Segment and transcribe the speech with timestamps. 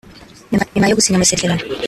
[0.73, 1.61] nyuma yo gusinya amasezerano